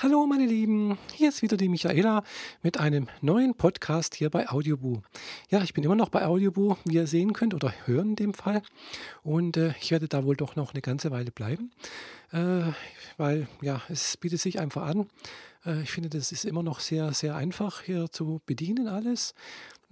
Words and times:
Hallo 0.00 0.28
meine 0.28 0.46
Lieben, 0.46 0.96
hier 1.12 1.28
ist 1.28 1.42
wieder 1.42 1.56
die 1.56 1.68
Michaela 1.68 2.22
mit 2.62 2.78
einem 2.78 3.08
neuen 3.20 3.56
Podcast 3.56 4.14
hier 4.14 4.30
bei 4.30 4.48
Audioboo. 4.48 5.02
Ja, 5.50 5.60
ich 5.64 5.74
bin 5.74 5.82
immer 5.82 5.96
noch 5.96 6.08
bei 6.08 6.24
Audioboo, 6.24 6.76
wie 6.84 6.94
ihr 6.94 7.08
sehen 7.08 7.32
könnt 7.32 7.52
oder 7.52 7.74
hören 7.84 8.10
in 8.10 8.14
dem 8.14 8.32
Fall. 8.32 8.62
Und 9.24 9.56
äh, 9.56 9.74
ich 9.80 9.90
werde 9.90 10.06
da 10.06 10.22
wohl 10.22 10.36
doch 10.36 10.54
noch 10.54 10.72
eine 10.72 10.82
ganze 10.82 11.10
Weile 11.10 11.32
bleiben, 11.32 11.72
äh, 12.30 12.70
weil 13.16 13.48
ja, 13.60 13.82
es 13.88 14.16
bietet 14.16 14.38
sich 14.40 14.60
einfach 14.60 14.82
an. 14.82 15.08
Äh, 15.66 15.82
ich 15.82 15.90
finde, 15.90 16.10
das 16.10 16.30
ist 16.30 16.44
immer 16.44 16.62
noch 16.62 16.78
sehr, 16.78 17.12
sehr 17.12 17.34
einfach 17.34 17.82
hier 17.82 18.08
zu 18.12 18.40
bedienen 18.46 18.86
alles. 18.86 19.34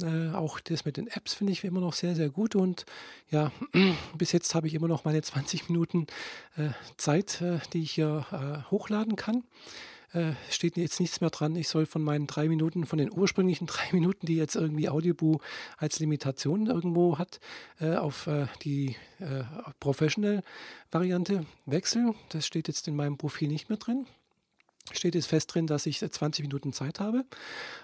Äh, 0.00 0.30
auch 0.30 0.61
das 0.61 0.84
mit 0.84 0.98
den 0.98 1.09
Apps 1.09 1.34
finde 1.34 1.52
ich 1.52 1.64
immer 1.64 1.80
noch 1.80 1.95
sehr, 1.95 2.14
sehr 2.14 2.29
gut. 2.29 2.54
Und 2.54 2.86
ja, 3.29 3.50
bis 4.16 4.30
jetzt 4.30 4.54
habe 4.54 4.68
ich 4.68 4.75
immer 4.75 4.86
noch 4.86 5.04
meine 5.04 5.23
20 5.23 5.68
Minuten 5.68 6.07
äh, 6.57 6.68
Zeit, 6.96 7.41
äh, 7.43 7.59
die 7.73 7.82
ich 7.82 7.91
hier 7.91 8.64
hochladen 8.70 9.16
kann 9.16 9.43
äh, 10.12 10.32
steht 10.50 10.77
jetzt 10.77 11.01
nichts 11.01 11.20
mehr 11.20 11.30
dran. 11.30 11.56
Ich 11.56 11.69
soll 11.69 11.87
von 11.87 12.02
meinen 12.02 12.27
drei 12.27 12.48
Minuten, 12.48 12.87
von 12.87 12.98
den 12.98 13.12
ursprünglichen 13.12 13.66
drei 13.66 13.92
Minuten, 13.92 14.27
die 14.27 14.37
jetzt 14.37 14.56
irgendwie 14.56 14.88
Audioboo 14.88 15.41
als 15.77 15.98
Limitation 15.98 16.66
irgendwo 16.66 17.19
hat, 17.19 17.41
äh, 17.80 17.97
auf 17.97 18.27
äh, 18.27 18.47
die 18.62 18.97
äh, 19.19 19.45
Professional-Variante 19.80 21.47
wechseln. 21.66 22.14
Das 22.30 22.47
steht 22.47 22.69
jetzt 22.69 22.88
in 22.88 22.97
meinem 22.97 23.19
Profil 23.19 23.48
nicht 23.48 23.69
mehr 23.69 23.78
drin 23.78 24.06
steht 24.92 25.14
jetzt 25.14 25.27
fest 25.27 25.52
drin, 25.55 25.66
dass 25.66 25.87
ich 25.87 25.98
20 25.98 26.45
Minuten 26.45 26.73
Zeit 26.73 27.00
habe. 27.00 27.25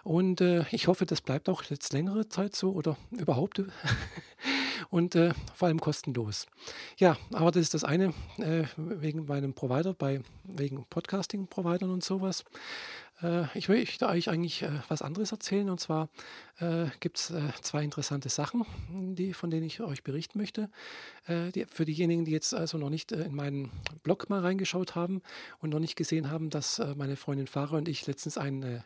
Und 0.04 0.40
äh, 0.40 0.64
ich 0.70 0.86
hoffe, 0.86 1.06
das 1.06 1.20
bleibt 1.20 1.48
auch 1.48 1.62
jetzt 1.64 1.92
längere 1.92 2.28
Zeit 2.28 2.54
so 2.54 2.72
oder 2.72 2.96
überhaupt 3.10 3.58
und 4.92 5.14
äh, 5.14 5.32
vor 5.54 5.68
allem 5.68 5.80
kostenlos. 5.80 6.46
Ja, 6.98 7.16
aber 7.32 7.50
das 7.50 7.62
ist 7.62 7.74
das 7.74 7.82
eine 7.82 8.12
äh, 8.36 8.64
wegen 8.76 9.24
meinem 9.24 9.54
Provider, 9.54 9.94
bei, 9.94 10.20
wegen 10.44 10.84
Podcasting-Providern 10.84 11.90
und 11.90 12.04
sowas. 12.04 12.44
Äh, 13.22 13.46
ich 13.56 13.70
möchte 13.70 14.06
euch 14.06 14.28
eigentlich 14.28 14.62
äh, 14.62 14.70
was 14.88 15.00
anderes 15.00 15.32
erzählen 15.32 15.70
und 15.70 15.80
zwar 15.80 16.10
äh, 16.58 16.86
gibt 17.00 17.18
es 17.18 17.32
zwei 17.62 17.82
interessante 17.82 18.28
Sachen, 18.28 18.66
die, 19.14 19.32
von 19.32 19.50
denen 19.50 19.64
ich 19.64 19.80
euch 19.80 20.04
berichten 20.04 20.38
möchte. 20.38 20.70
Die, 21.28 21.64
für 21.66 21.84
diejenigen, 21.84 22.24
die 22.24 22.32
jetzt 22.32 22.52
also 22.52 22.78
noch 22.78 22.90
nicht 22.90 23.12
in 23.12 23.34
meinen 23.34 23.70
Blog 24.02 24.28
mal 24.28 24.40
reingeschaut 24.40 24.96
haben 24.96 25.22
und 25.60 25.70
noch 25.70 25.78
nicht 25.78 25.94
gesehen 25.94 26.30
haben, 26.30 26.50
dass 26.50 26.82
meine 26.96 27.14
Freundin 27.14 27.46
Farah 27.46 27.78
und 27.78 27.88
ich 27.88 28.06
letztens 28.08 28.38
eine 28.38 28.84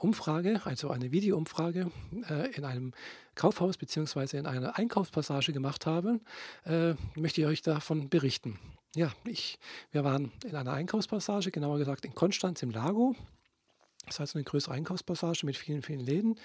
Umfrage, 0.00 0.60
also 0.64 0.90
eine 0.90 1.12
Videoumfrage 1.12 1.90
äh, 2.28 2.50
in 2.56 2.64
einem 2.64 2.92
Kaufhaus 3.34 3.76
bzw. 3.76 4.38
in 4.38 4.46
einer 4.46 4.78
Einkaufspassage 4.78 5.52
gemacht 5.52 5.86
haben, 5.86 6.20
äh, 6.64 6.94
möchte 7.14 7.42
ich 7.42 7.46
euch 7.46 7.62
davon 7.62 8.08
berichten. 8.08 8.58
Ja, 8.96 9.12
ich, 9.24 9.58
wir 9.92 10.02
waren 10.02 10.32
in 10.44 10.56
einer 10.56 10.72
Einkaufspassage, 10.72 11.50
genauer 11.50 11.78
gesagt 11.78 12.04
in 12.04 12.14
Konstanz 12.14 12.62
im 12.62 12.70
Lago. 12.70 13.14
Das 14.06 14.16
ist 14.16 14.20
also 14.20 14.38
eine 14.38 14.44
größere 14.44 14.74
Einkaufspassage 14.74 15.46
mit 15.46 15.56
vielen, 15.56 15.82
vielen 15.82 16.00
Läden, 16.00 16.36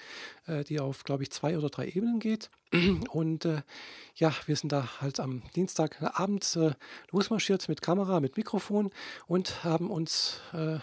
äh, 0.46 0.62
die 0.62 0.78
auf, 0.78 1.04
glaube 1.04 1.22
ich, 1.22 1.30
zwei 1.30 1.58
oder 1.58 1.70
drei 1.70 1.88
Ebenen 1.88 2.20
geht. 2.20 2.50
Und 3.10 3.44
äh, 3.44 3.62
ja, 4.16 4.32
wir 4.46 4.56
sind 4.56 4.72
da 4.72 5.00
halt 5.00 5.20
am 5.20 5.42
Dienstagabend 5.54 6.56
äh, 6.56 6.70
losmarschiert 7.10 7.68
mit 7.68 7.82
Kamera, 7.82 8.18
mit 8.20 8.38
Mikrofon 8.38 8.90
und 9.26 9.62
haben 9.62 9.90
uns 9.90 10.40
äh, 10.54 10.78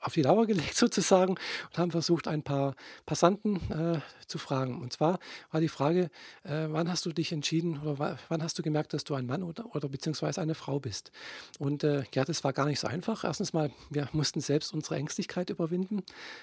auf 0.00 0.14
die 0.14 0.22
Lauer 0.22 0.46
gelegt 0.48 0.76
sozusagen 0.76 1.36
und 1.70 1.78
haben 1.78 1.92
versucht, 1.92 2.26
ein 2.26 2.42
paar 2.42 2.74
Passanten 3.06 3.56
äh, 3.70 4.00
zu 4.26 4.38
fragen. 4.38 4.82
Und 4.82 4.92
zwar 4.92 5.20
war 5.52 5.60
die 5.60 5.68
Frage, 5.68 6.10
äh, 6.42 6.66
wann 6.68 6.90
hast 6.90 7.06
du 7.06 7.12
dich 7.12 7.30
entschieden 7.30 7.80
oder 7.80 8.18
wann 8.28 8.42
hast 8.42 8.58
du 8.58 8.62
gemerkt, 8.62 8.94
dass 8.94 9.04
du 9.04 9.14
ein 9.14 9.26
Mann 9.26 9.44
oder, 9.44 9.74
oder 9.76 9.88
beziehungsweise 9.88 10.40
eine 10.40 10.56
Frau 10.56 10.80
bist? 10.80 11.12
Und 11.60 11.84
äh, 11.84 12.02
ja, 12.14 12.24
das 12.24 12.42
war 12.42 12.52
gar 12.52 12.66
nicht 12.66 12.80
so 12.80 12.88
einfach. 12.88 13.22
Erstens 13.22 13.52
mal, 13.52 13.70
wir 13.90 14.08
mussten 14.12 14.40
selbst 14.40 14.74
unsere 14.74 14.96
Ängstlichkeit 14.96 15.50
überwinden, 15.50 16.02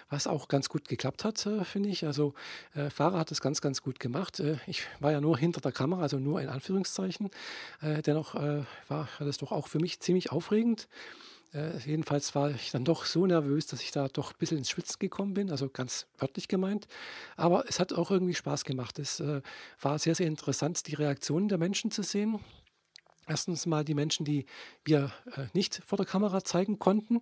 was 0.09 0.25
auch 0.25 0.47
ganz 0.47 0.69
gut 0.69 0.87
geklappt 0.87 1.25
hat, 1.25 1.39
finde 1.63 1.89
ich. 1.89 2.05
Also 2.05 2.33
Fahrer 2.89 3.19
hat 3.19 3.31
es 3.31 3.41
ganz, 3.41 3.59
ganz 3.61 3.81
gut 3.81 3.99
gemacht. 3.99 4.39
Äh, 4.39 4.57
ich 4.79 5.01
war 5.01 5.11
ja 5.11 5.21
nur 5.21 5.37
hinter 5.37 5.61
der 5.61 5.71
Kamera, 5.71 6.01
also 6.01 6.17
nur 6.19 6.41
in 6.41 6.49
Anführungszeichen. 6.49 7.29
dennoch 8.05 8.35
war 8.35 9.07
das 9.19 9.37
doch 9.37 9.51
auch 9.51 9.67
für 9.67 9.79
mich 9.79 9.99
ziemlich 9.99 10.31
aufregend. 10.31 10.87
Äh, 11.53 11.77
jedenfalls 11.79 12.35
war 12.35 12.51
ich 12.51 12.71
dann 12.71 12.85
doch 12.85 13.05
so 13.05 13.25
nervös, 13.25 13.65
dass 13.65 13.81
ich 13.81 13.91
da 13.91 14.07
doch 14.07 14.31
ein 14.31 14.37
bisschen 14.37 14.57
ins 14.59 14.69
Schwitzen 14.69 14.99
gekommen 14.99 15.33
bin, 15.33 15.49
also 15.49 15.69
ganz 15.69 16.05
wörtlich 16.17 16.47
gemeint. 16.47 16.87
Aber 17.37 17.65
es 17.67 17.79
hat 17.79 17.93
auch 17.93 18.11
irgendwie 18.11 18.35
Spaß 18.35 18.65
gemacht. 18.65 18.99
Es 18.99 19.19
äh, 19.19 19.41
war 19.81 19.97
sehr, 19.97 20.15
sehr 20.15 20.27
interessant, 20.27 20.85
die 20.87 20.95
Reaktionen 20.95 21.47
der 21.47 21.57
Menschen 21.57 21.91
zu 21.91 22.03
sehen. 22.03 22.39
Erstens 23.29 23.67
mal 23.67 23.85
die 23.85 23.93
Menschen, 23.93 24.25
die 24.25 24.47
wir 24.83 25.11
äh, 25.35 25.43
nicht 25.53 25.83
vor 25.85 25.97
der 25.97 26.05
Kamera 26.07 26.43
zeigen 26.43 26.79
konnten, 26.79 27.21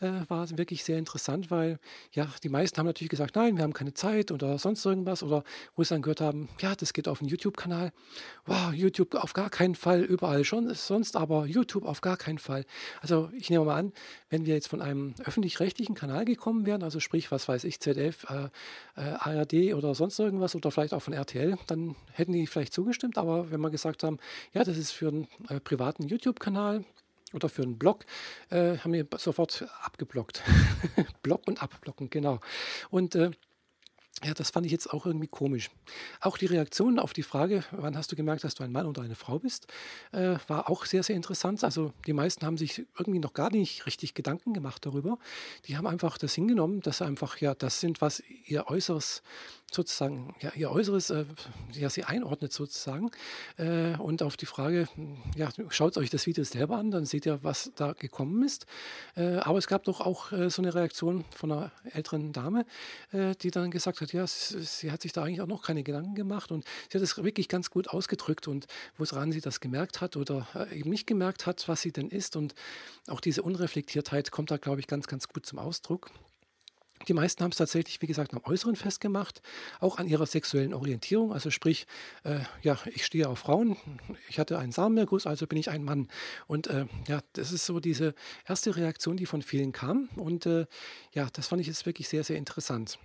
äh, 0.00 0.10
war 0.28 0.48
wirklich 0.56 0.84
sehr 0.84 0.98
interessant, 0.98 1.50
weil 1.50 1.80
ja, 2.12 2.28
die 2.44 2.48
meisten 2.48 2.78
haben 2.78 2.86
natürlich 2.86 3.10
gesagt, 3.10 3.34
nein, 3.34 3.56
wir 3.56 3.64
haben 3.64 3.72
keine 3.72 3.92
Zeit 3.92 4.30
oder 4.30 4.56
sonst 4.58 4.86
irgendwas 4.86 5.24
oder 5.24 5.42
wo 5.74 5.82
sie 5.82 5.94
dann 5.94 6.02
gehört 6.02 6.20
haben, 6.20 6.48
ja, 6.60 6.76
das 6.76 6.92
geht 6.92 7.08
auf 7.08 7.18
den 7.18 7.26
YouTube-Kanal. 7.26 7.90
Wow, 8.46 8.72
YouTube 8.72 9.16
auf 9.16 9.32
gar 9.32 9.50
keinen 9.50 9.74
Fall, 9.74 10.02
überall 10.02 10.44
schon, 10.44 10.72
sonst 10.74 11.16
aber 11.16 11.44
YouTube 11.46 11.84
auf 11.86 12.02
gar 12.02 12.16
keinen 12.16 12.38
Fall. 12.38 12.64
Also 13.00 13.28
ich 13.36 13.50
nehme 13.50 13.64
mal 13.64 13.76
an, 13.76 13.92
wenn 14.30 14.46
wir 14.46 14.54
jetzt 14.54 14.68
von 14.68 14.80
einem 14.80 15.14
öffentlich-rechtlichen 15.24 15.96
Kanal 15.96 16.24
gekommen 16.24 16.66
wären, 16.66 16.84
also 16.84 17.00
sprich, 17.00 17.32
was 17.32 17.48
weiß 17.48 17.64
ich, 17.64 17.80
ZDF, 17.80 18.26
äh, 18.30 18.48
äh 18.96 19.14
ARD 19.18 19.74
oder 19.74 19.96
sonst 19.96 20.20
irgendwas 20.20 20.54
oder 20.54 20.70
vielleicht 20.70 20.94
auch 20.94 21.02
von 21.02 21.14
RTL, 21.14 21.58
dann 21.66 21.96
hätten 22.12 22.32
die 22.32 22.46
vielleicht 22.46 22.72
zugestimmt, 22.72 23.18
aber 23.18 23.50
wenn 23.50 23.60
wir 23.60 23.70
gesagt 23.70 24.04
haben, 24.04 24.18
ja, 24.52 24.62
das 24.62 24.76
ist 24.76 24.92
für 24.92 25.08
ein 25.08 25.26
äh, 25.48 25.60
privaten 25.60 26.06
YouTube-Kanal 26.06 26.84
oder 27.32 27.48
für 27.48 27.62
einen 27.62 27.78
Blog, 27.78 28.06
äh, 28.50 28.78
haben 28.78 28.92
wir 28.92 29.06
sofort 29.18 29.66
abgeblockt. 29.82 30.42
Block 31.22 31.46
und 31.46 31.62
abblocken, 31.62 32.10
genau. 32.10 32.40
Und 32.90 33.14
äh, 33.14 33.30
ja, 34.24 34.34
das 34.34 34.50
fand 34.50 34.66
ich 34.66 34.72
jetzt 34.72 34.92
auch 34.92 35.06
irgendwie 35.06 35.28
komisch. 35.28 35.70
Auch 36.20 36.38
die 36.38 36.46
Reaktion 36.46 36.98
auf 36.98 37.12
die 37.12 37.22
Frage, 37.22 37.62
wann 37.70 37.96
hast 37.96 38.10
du 38.10 38.16
gemerkt, 38.16 38.42
dass 38.42 38.56
du 38.56 38.64
ein 38.64 38.72
Mann 38.72 38.86
oder 38.86 39.02
eine 39.02 39.14
Frau 39.14 39.38
bist, 39.38 39.68
äh, 40.10 40.36
war 40.48 40.68
auch 40.68 40.86
sehr, 40.86 41.04
sehr 41.04 41.14
interessant. 41.14 41.62
Also 41.62 41.92
die 42.06 42.12
meisten 42.12 42.44
haben 42.44 42.58
sich 42.58 42.84
irgendwie 42.98 43.20
noch 43.20 43.32
gar 43.32 43.50
nicht 43.50 43.86
richtig 43.86 44.14
Gedanken 44.14 44.54
gemacht 44.54 44.84
darüber. 44.84 45.18
Die 45.66 45.76
haben 45.76 45.86
einfach 45.86 46.18
das 46.18 46.34
hingenommen, 46.34 46.80
dass 46.80 46.98
sie 46.98 47.04
einfach, 47.04 47.38
ja, 47.38 47.54
das 47.54 47.78
sind, 47.78 48.00
was 48.00 48.20
ihr 48.46 48.66
Äußeres 48.66 49.22
sozusagen, 49.70 50.34
ja, 50.40 50.52
ihr 50.54 50.70
Äußeres, 50.70 51.10
äh, 51.10 51.24
ja, 51.72 51.90
sie 51.90 52.04
einordnet 52.04 52.52
sozusagen. 52.52 53.10
Äh, 53.56 53.96
und 53.98 54.22
auf 54.22 54.36
die 54.36 54.46
Frage, 54.46 54.88
ja, 55.36 55.50
schaut 55.68 55.96
euch 55.98 56.10
das 56.10 56.26
Video 56.26 56.44
selber 56.44 56.78
an, 56.78 56.90
dann 56.90 57.04
seht 57.04 57.26
ihr, 57.26 57.42
was 57.42 57.72
da 57.76 57.92
gekommen 57.92 58.42
ist. 58.42 58.66
Äh, 59.16 59.36
aber 59.36 59.58
es 59.58 59.66
gab 59.66 59.84
doch 59.84 60.00
auch 60.00 60.32
äh, 60.32 60.50
so 60.50 60.62
eine 60.62 60.74
Reaktion 60.74 61.24
von 61.34 61.52
einer 61.52 61.72
älteren 61.92 62.32
Dame, 62.32 62.64
äh, 63.12 63.34
die 63.36 63.50
dann 63.50 63.70
gesagt 63.70 64.00
hat, 64.00 64.12
ja, 64.12 64.26
sie, 64.26 64.62
sie, 64.62 64.90
hat 64.90 65.02
sich 65.02 65.12
da 65.12 65.22
eigentlich 65.22 65.42
auch 65.42 65.46
noch 65.46 65.62
keine 65.62 65.82
Gedanken 65.82 66.14
gemacht 66.14 66.50
und 66.50 66.64
sie 66.90 66.98
hat 66.98 67.02
es 67.02 67.22
wirklich 67.22 67.48
ganz 67.48 67.70
gut 67.70 67.88
ausgedrückt 67.88 68.48
und 68.48 68.66
woran 68.96 69.32
sie 69.32 69.40
das 69.40 69.60
gemerkt 69.60 70.00
hat 70.00 70.16
oder 70.16 70.46
äh, 70.54 70.78
eben 70.78 70.90
nicht 70.90 71.06
gemerkt 71.06 71.46
hat, 71.46 71.68
was 71.68 71.82
sie 71.82 71.92
denn 71.92 72.08
ist. 72.08 72.36
Und 72.36 72.54
auch 73.08 73.20
diese 73.20 73.42
Unreflektiertheit 73.42 74.30
kommt 74.30 74.50
da, 74.50 74.56
glaube 74.56 74.80
ich, 74.80 74.86
ganz, 74.86 75.06
ganz 75.06 75.28
gut 75.28 75.44
zum 75.44 75.58
Ausdruck. 75.58 76.10
Die 77.06 77.14
meisten 77.14 77.42
haben 77.44 77.52
es 77.52 77.58
tatsächlich, 77.58 78.02
wie 78.02 78.06
gesagt, 78.06 78.34
am 78.34 78.40
Äußeren 78.44 78.76
festgemacht, 78.76 79.40
auch 79.80 79.98
an 79.98 80.08
ihrer 80.08 80.26
sexuellen 80.26 80.74
Orientierung. 80.74 81.32
Also 81.32 81.50
sprich, 81.50 81.86
äh, 82.24 82.40
ja, 82.62 82.78
ich 82.86 83.04
stehe 83.04 83.28
auf 83.28 83.38
Frauen, 83.40 83.76
ich 84.28 84.38
hatte 84.38 84.58
einen 84.58 84.72
Samenerguss, 84.72 85.26
also 85.26 85.46
bin 85.46 85.58
ich 85.58 85.70
ein 85.70 85.84
Mann. 85.84 86.08
Und 86.46 86.66
äh, 86.66 86.86
ja, 87.06 87.20
das 87.34 87.52
ist 87.52 87.66
so 87.66 87.80
diese 87.80 88.14
erste 88.46 88.76
Reaktion, 88.76 89.16
die 89.16 89.26
von 89.26 89.42
vielen 89.42 89.72
kam. 89.72 90.08
Und 90.16 90.46
äh, 90.46 90.66
ja, 91.12 91.28
das 91.32 91.46
fand 91.48 91.60
ich 91.60 91.66
jetzt 91.66 91.86
wirklich 91.86 92.08
sehr, 92.08 92.24
sehr 92.24 92.36
interessant. 92.36 92.98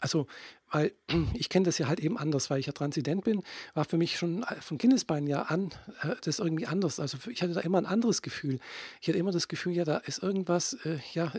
Also, 0.00 0.26
weil 0.70 0.92
ich 1.34 1.48
kenne 1.48 1.64
das 1.64 1.78
ja 1.78 1.86
halt 1.86 2.00
eben 2.00 2.18
anders, 2.18 2.50
weil 2.50 2.58
ich 2.58 2.66
ja 2.66 2.72
Transident 2.72 3.24
bin, 3.24 3.42
war 3.74 3.84
für 3.84 3.96
mich 3.96 4.18
schon 4.18 4.44
von 4.60 4.78
Kindesbeinen 4.78 5.28
ja 5.28 5.42
an 5.42 5.70
äh, 6.02 6.16
das 6.22 6.40
irgendwie 6.40 6.66
anders. 6.66 7.00
Also 7.00 7.18
ich 7.30 7.42
hatte 7.42 7.54
da 7.54 7.60
immer 7.60 7.78
ein 7.78 7.86
anderes 7.86 8.22
Gefühl. 8.22 8.58
Ich 9.00 9.08
hatte 9.08 9.18
immer 9.18 9.32
das 9.32 9.48
Gefühl, 9.48 9.72
ja, 9.72 9.84
da 9.84 9.98
ist 9.98 10.22
irgendwas, 10.22 10.74
äh, 10.84 10.98
ja, 11.12 11.32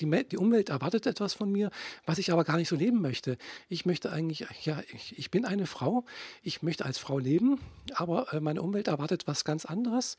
die, 0.00 0.24
die, 0.24 0.36
Umwelt 0.36 0.68
erwartet 0.68 1.06
etwas 1.06 1.32
von 1.32 1.50
mir, 1.50 1.70
was 2.04 2.18
ich 2.18 2.30
aber 2.30 2.44
gar 2.44 2.58
nicht 2.58 2.68
so 2.68 2.76
leben 2.76 3.00
möchte. 3.00 3.38
Ich 3.68 3.86
möchte 3.86 4.12
eigentlich, 4.12 4.46
ja, 4.64 4.82
ich, 4.92 5.18
ich 5.18 5.30
bin 5.30 5.44
eine 5.44 5.66
Frau, 5.66 6.04
ich 6.42 6.62
möchte 6.62 6.84
als 6.84 6.98
Frau 6.98 7.18
leben, 7.18 7.58
aber 7.94 8.32
äh, 8.32 8.40
meine 8.40 8.62
Umwelt 8.62 8.88
erwartet 8.88 9.26
was 9.26 9.44
ganz 9.44 9.64
anderes, 9.64 10.16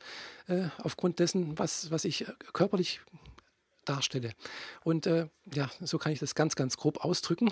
äh, 0.48 0.64
aufgrund 0.82 1.20
dessen, 1.20 1.58
was, 1.58 1.90
was 1.90 2.04
ich 2.04 2.26
körperlich 2.52 3.00
darstelle. 3.88 4.32
Und 4.84 5.06
äh, 5.06 5.28
ja, 5.52 5.70
so 5.80 5.98
kann 5.98 6.12
ich 6.12 6.18
das 6.18 6.34
ganz, 6.34 6.56
ganz 6.56 6.76
grob 6.76 7.04
ausdrücken. 7.04 7.50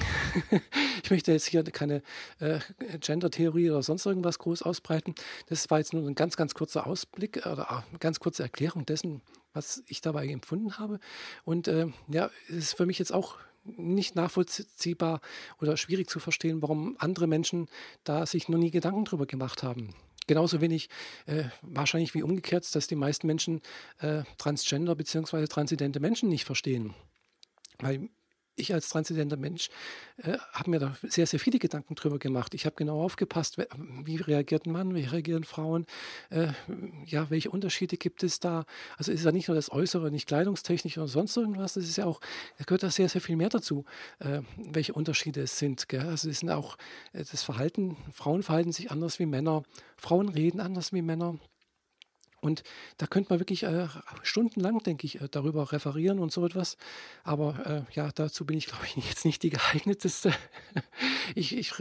ich 1.02 1.10
möchte 1.10 1.32
jetzt 1.32 1.46
hier 1.46 1.62
keine 1.64 2.02
äh, 2.38 2.60
Gender-Theorie 3.00 3.70
oder 3.70 3.82
sonst 3.82 4.06
irgendwas 4.06 4.38
groß 4.38 4.62
ausbreiten. 4.62 5.14
Das 5.46 5.70
war 5.70 5.78
jetzt 5.78 5.92
nur 5.92 6.06
ein 6.06 6.14
ganz, 6.14 6.36
ganz 6.36 6.54
kurzer 6.54 6.86
Ausblick 6.86 7.46
oder 7.46 7.70
eine 7.70 7.80
äh, 7.80 7.98
ganz 7.98 8.20
kurze 8.20 8.42
Erklärung 8.42 8.86
dessen, 8.86 9.22
was 9.52 9.82
ich 9.86 10.00
dabei 10.00 10.26
empfunden 10.26 10.78
habe. 10.78 11.00
Und 11.44 11.68
äh, 11.68 11.86
ja, 12.08 12.30
es 12.48 12.56
ist 12.56 12.76
für 12.76 12.86
mich 12.86 12.98
jetzt 12.98 13.12
auch 13.12 13.38
nicht 13.64 14.14
nachvollziehbar 14.14 15.20
oder 15.60 15.76
schwierig 15.76 16.08
zu 16.08 16.20
verstehen, 16.20 16.62
warum 16.62 16.96
andere 16.98 17.26
Menschen 17.26 17.68
da 18.04 18.26
sich 18.26 18.48
noch 18.48 18.58
nie 18.58 18.70
Gedanken 18.70 19.04
drüber 19.04 19.26
gemacht 19.26 19.62
haben. 19.62 19.94
Genauso 20.26 20.60
wenig 20.60 20.88
äh, 21.26 21.44
wahrscheinlich 21.62 22.14
wie 22.14 22.22
umgekehrt, 22.22 22.74
dass 22.74 22.86
die 22.86 22.96
meisten 22.96 23.26
Menschen 23.26 23.60
äh, 23.98 24.22
Transgender 24.38 24.94
bzw. 24.94 25.46
transidente 25.46 26.00
Menschen 26.00 26.28
nicht 26.28 26.44
verstehen. 26.44 26.94
Weil 27.78 28.08
ich 28.56 28.72
als 28.74 28.88
transidenter 28.88 29.36
Mensch 29.36 29.68
äh, 30.18 30.38
habe 30.52 30.70
mir 30.70 30.78
da 30.78 30.96
sehr, 31.02 31.26
sehr 31.26 31.38
viele 31.38 31.58
Gedanken 31.58 31.94
drüber 31.94 32.18
gemacht. 32.18 32.54
Ich 32.54 32.66
habe 32.66 32.76
genau 32.76 33.02
aufgepasst, 33.02 33.58
wie 33.58 34.16
reagiert 34.16 34.66
ein 34.66 34.72
Mann, 34.72 34.94
wie 34.94 35.04
reagieren 35.04 35.44
Frauen, 35.44 35.86
äh, 36.30 36.48
ja, 37.04 37.30
welche 37.30 37.50
Unterschiede 37.50 37.96
gibt 37.96 38.22
es 38.22 38.40
da. 38.40 38.64
Also 38.96 39.12
ist 39.12 39.24
ja 39.24 39.32
nicht 39.32 39.48
nur 39.48 39.54
das 39.54 39.70
Äußere, 39.70 40.10
nicht 40.10 40.26
kleidungstechnisch 40.26 40.98
oder 40.98 41.08
sonst 41.08 41.36
irgendwas, 41.36 41.74
das 41.74 41.84
ist 41.84 41.96
ja 41.96 42.06
auch, 42.06 42.20
da 42.58 42.64
gehört 42.64 42.82
da 42.82 42.90
sehr, 42.90 43.08
sehr 43.08 43.20
viel 43.20 43.36
mehr 43.36 43.50
dazu, 43.50 43.84
äh, 44.18 44.40
welche 44.56 44.94
Unterschiede 44.94 45.42
es 45.42 45.58
sind. 45.58 45.88
Gell? 45.88 46.06
Also 46.06 46.30
es 46.30 46.40
sind 46.40 46.50
auch 46.50 46.76
äh, 47.12 47.24
das 47.30 47.42
Verhalten, 47.42 47.96
Frauen 48.12 48.42
verhalten 48.42 48.72
sich 48.72 48.90
anders 48.90 49.18
wie 49.18 49.26
Männer, 49.26 49.62
Frauen 49.96 50.28
reden 50.28 50.60
anders 50.60 50.92
wie 50.92 51.02
Männer. 51.02 51.38
Und 52.40 52.62
da 52.98 53.06
könnte 53.06 53.30
man 53.30 53.40
wirklich 53.40 53.62
äh, 53.62 53.88
stundenlang, 54.22 54.78
denke 54.80 55.06
ich, 55.06 55.20
äh, 55.20 55.28
darüber 55.30 55.72
referieren 55.72 56.18
und 56.18 56.32
so 56.32 56.44
etwas. 56.44 56.76
Aber 57.24 57.86
äh, 57.88 57.94
ja, 57.94 58.10
dazu 58.14 58.44
bin 58.44 58.58
ich, 58.58 58.66
glaube 58.66 58.84
ich, 58.84 58.96
jetzt 59.08 59.24
nicht 59.24 59.42
die 59.42 59.50
geeigneteste. 59.50 60.32
ich, 61.34 61.56
ich, 61.56 61.72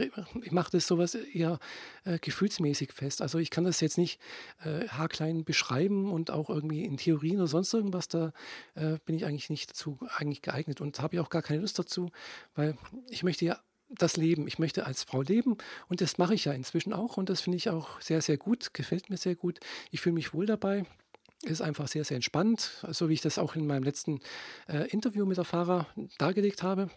ich 0.42 0.52
mache 0.52 0.72
das 0.72 0.86
sowas 0.86 1.14
eher 1.14 1.58
äh, 2.04 2.18
gefühlsmäßig 2.18 2.92
fest. 2.92 3.22
Also 3.22 3.38
ich 3.38 3.50
kann 3.50 3.64
das 3.64 3.80
jetzt 3.80 3.98
nicht 3.98 4.20
äh, 4.64 4.88
haarklein 4.88 5.44
beschreiben 5.44 6.10
und 6.10 6.30
auch 6.30 6.50
irgendwie 6.50 6.84
in 6.84 6.96
Theorien 6.96 7.36
oder 7.36 7.46
sonst 7.46 7.72
irgendwas, 7.74 8.08
da 8.08 8.32
bin 8.74 9.16
ich 9.16 9.24
eigentlich 9.24 9.50
nicht 9.50 9.70
dazu 9.70 9.98
eigentlich 10.16 10.42
geeignet 10.42 10.80
und 10.80 11.00
habe 11.00 11.16
ja 11.16 11.22
auch 11.22 11.30
gar 11.30 11.42
keine 11.42 11.60
Lust 11.60 11.78
dazu, 11.78 12.10
weil 12.54 12.76
ich 13.08 13.22
möchte 13.22 13.44
ja 13.44 13.58
das 13.88 14.16
Leben. 14.16 14.46
Ich 14.46 14.58
möchte 14.58 14.86
als 14.86 15.04
Frau 15.04 15.22
leben 15.22 15.56
und 15.88 16.00
das 16.00 16.18
mache 16.18 16.34
ich 16.34 16.44
ja 16.44 16.52
inzwischen 16.52 16.92
auch 16.92 17.16
und 17.16 17.28
das 17.28 17.40
finde 17.40 17.56
ich 17.56 17.70
auch 17.70 18.00
sehr, 18.00 18.20
sehr 18.20 18.36
gut, 18.36 18.74
gefällt 18.74 19.10
mir 19.10 19.16
sehr 19.16 19.34
gut. 19.34 19.60
Ich 19.90 20.00
fühle 20.00 20.14
mich 20.14 20.34
wohl 20.34 20.46
dabei. 20.46 20.84
Ist 21.42 21.60
einfach 21.60 21.86
sehr, 21.86 22.04
sehr 22.04 22.16
entspannt, 22.16 22.84
so 22.90 23.08
wie 23.08 23.12
ich 23.12 23.20
das 23.20 23.38
auch 23.38 23.56
in 23.56 23.66
meinem 23.66 23.82
letzten 23.82 24.20
äh, 24.68 24.88
Interview 24.88 25.26
mit 25.26 25.36
der 25.36 25.44
Fahrer 25.44 25.86
dargelegt 26.18 26.62
habe 26.62 26.90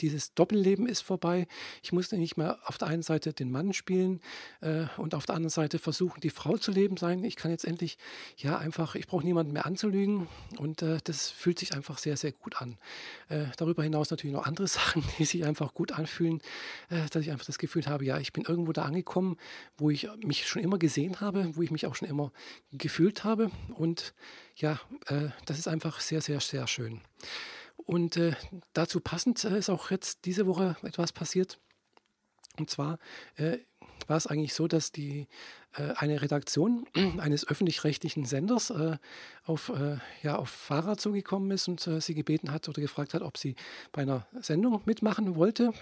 dieses 0.00 0.34
Doppelleben 0.34 0.86
ist 0.86 1.02
vorbei. 1.02 1.46
Ich 1.82 1.92
muss 1.92 2.10
nicht 2.12 2.36
mehr 2.36 2.58
auf 2.64 2.78
der 2.78 2.88
einen 2.88 3.02
Seite 3.02 3.32
den 3.32 3.50
Mann 3.50 3.72
spielen 3.72 4.20
äh, 4.60 4.84
und 4.96 5.14
auf 5.14 5.26
der 5.26 5.34
anderen 5.34 5.50
Seite 5.50 5.78
versuchen, 5.78 6.20
die 6.20 6.30
Frau 6.30 6.56
zu 6.56 6.70
leben 6.70 6.96
sein. 6.96 7.24
Ich 7.24 7.36
kann 7.36 7.50
jetzt 7.50 7.64
endlich, 7.64 7.98
ja, 8.36 8.58
einfach, 8.58 8.94
ich 8.94 9.06
brauche 9.06 9.24
niemanden 9.24 9.52
mehr 9.52 9.66
anzulügen 9.66 10.28
und 10.58 10.82
äh, 10.82 10.98
das 11.04 11.30
fühlt 11.30 11.58
sich 11.58 11.74
einfach 11.74 11.98
sehr, 11.98 12.16
sehr 12.16 12.32
gut 12.32 12.60
an. 12.60 12.78
Äh, 13.28 13.46
darüber 13.56 13.82
hinaus 13.82 14.10
natürlich 14.10 14.34
noch 14.34 14.46
andere 14.46 14.66
Sachen, 14.68 15.04
die 15.18 15.24
sich 15.24 15.44
einfach 15.44 15.74
gut 15.74 15.92
anfühlen, 15.92 16.40
äh, 16.88 17.06
dass 17.10 17.22
ich 17.22 17.30
einfach 17.30 17.46
das 17.46 17.58
Gefühl 17.58 17.86
habe, 17.86 18.04
ja, 18.04 18.18
ich 18.18 18.32
bin 18.32 18.44
irgendwo 18.44 18.72
da 18.72 18.82
angekommen, 18.82 19.36
wo 19.76 19.90
ich 19.90 20.08
mich 20.24 20.46
schon 20.46 20.62
immer 20.62 20.78
gesehen 20.78 21.20
habe, 21.20 21.50
wo 21.54 21.62
ich 21.62 21.70
mich 21.70 21.86
auch 21.86 21.94
schon 21.94 22.08
immer 22.08 22.32
gefühlt 22.72 23.24
habe 23.24 23.50
und 23.74 24.14
ja, 24.56 24.80
äh, 25.06 25.28
das 25.44 25.58
ist 25.58 25.68
einfach 25.68 26.00
sehr, 26.00 26.20
sehr, 26.20 26.40
sehr 26.40 26.66
schön. 26.66 27.00
Und 27.76 28.16
äh, 28.16 28.34
dazu 28.72 29.00
passend 29.00 29.44
äh, 29.44 29.58
ist 29.58 29.70
auch 29.70 29.90
jetzt 29.90 30.24
diese 30.24 30.46
Woche 30.46 30.76
etwas 30.82 31.12
passiert. 31.12 31.60
Und 32.58 32.70
zwar 32.70 32.98
äh, 33.36 33.58
war 34.06 34.16
es 34.16 34.26
eigentlich 34.26 34.54
so, 34.54 34.66
dass 34.66 34.92
die 34.92 35.28
eine 35.96 36.22
Redaktion 36.22 36.86
eines 37.18 37.46
öffentlich-rechtlichen 37.46 38.24
Senders 38.24 38.70
äh, 38.70 38.96
auf, 39.44 39.68
äh, 39.68 39.98
ja, 40.22 40.36
auf 40.36 40.48
Fahrer 40.48 40.96
zugekommen 40.96 41.50
ist 41.50 41.68
und 41.68 41.86
äh, 41.86 42.00
sie 42.00 42.14
gebeten 42.14 42.52
hat 42.52 42.68
oder 42.68 42.80
gefragt 42.80 43.14
hat, 43.14 43.22
ob 43.22 43.36
sie 43.36 43.54
bei 43.92 44.02
einer 44.02 44.26
Sendung 44.40 44.80
mitmachen 44.86 45.36
wollte. 45.36 45.72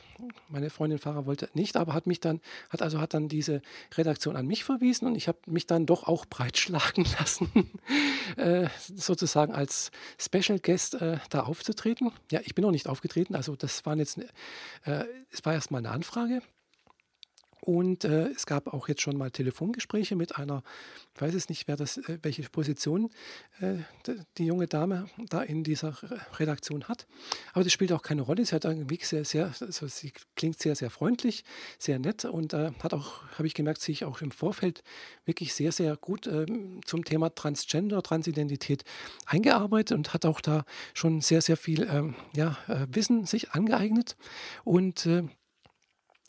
Meine 0.48 0.70
Freundin 0.70 0.98
Fahrer 0.98 1.26
wollte 1.26 1.48
nicht, 1.54 1.76
aber 1.76 1.94
hat 1.94 2.06
mich 2.06 2.20
dann, 2.20 2.40
hat 2.70 2.82
also 2.82 3.00
hat 3.00 3.14
dann 3.14 3.28
diese 3.28 3.62
Redaktion 3.96 4.36
an 4.36 4.46
mich 4.46 4.64
verwiesen 4.64 5.06
und 5.06 5.14
ich 5.14 5.28
habe 5.28 5.38
mich 5.46 5.66
dann 5.66 5.86
doch 5.86 6.04
auch 6.04 6.26
breitschlagen 6.26 7.06
lassen, 7.18 7.70
äh, 8.36 8.68
sozusagen 8.78 9.52
als 9.54 9.90
Special 10.18 10.58
Guest 10.58 10.94
äh, 10.94 11.18
da 11.30 11.44
aufzutreten. 11.44 12.10
Ja, 12.30 12.40
ich 12.44 12.54
bin 12.54 12.64
noch 12.64 12.70
nicht 12.70 12.88
aufgetreten, 12.88 13.34
also 13.34 13.56
das 13.56 13.86
waren 13.86 13.98
jetzt, 13.98 14.18
es 14.84 15.44
war 15.44 15.52
erstmal 15.52 15.80
eine 15.80 15.90
Anfrage 15.90 16.42
und 17.64 18.04
äh, 18.04 18.28
es 18.28 18.44
gab 18.44 18.74
auch 18.74 18.88
jetzt 18.88 19.00
schon 19.00 19.16
mal 19.16 19.30
Telefongespräche 19.30 20.16
mit 20.16 20.36
einer, 20.36 20.62
ich 21.14 21.22
weiß 21.22 21.32
es 21.32 21.48
nicht, 21.48 21.66
wer 21.66 21.76
das, 21.76 21.96
äh, 21.96 22.18
welche 22.20 22.42
Position 22.42 23.08
äh, 23.60 23.76
die 24.36 24.44
junge 24.44 24.66
Dame 24.66 25.06
da 25.30 25.40
in 25.40 25.64
dieser 25.64 25.96
Redaktion 26.38 26.84
hat. 26.84 27.06
Aber 27.54 27.64
das 27.64 27.72
spielt 27.72 27.90
auch 27.92 28.02
keine 28.02 28.20
Rolle. 28.20 28.44
Sie 28.44 28.54
hat 28.54 28.66
irgendwie 28.66 28.98
sehr, 29.00 29.24
sehr, 29.24 29.50
also 29.58 29.86
sie 29.86 30.12
klingt 30.36 30.58
sehr, 30.58 30.76
sehr 30.76 30.90
freundlich, 30.90 31.42
sehr 31.78 31.98
nett 31.98 32.26
und 32.26 32.52
äh, 32.52 32.72
hat 32.82 32.92
auch, 32.92 33.22
habe 33.38 33.46
ich 33.46 33.54
gemerkt, 33.54 33.80
sich 33.80 34.04
auch 34.04 34.20
im 34.20 34.30
Vorfeld 34.30 34.82
wirklich 35.24 35.54
sehr, 35.54 35.72
sehr 35.72 35.96
gut 35.96 36.26
ähm, 36.26 36.82
zum 36.84 37.02
Thema 37.02 37.34
Transgender, 37.34 38.02
Transidentität 38.02 38.84
eingearbeitet 39.24 39.96
und 39.96 40.12
hat 40.12 40.26
auch 40.26 40.42
da 40.42 40.66
schon 40.92 41.22
sehr, 41.22 41.40
sehr 41.40 41.56
viel 41.56 41.88
ähm, 41.90 42.14
ja, 42.36 42.58
äh, 42.68 42.86
Wissen 42.90 43.24
sich 43.24 43.52
angeeignet. 43.52 44.18
Und 44.64 45.08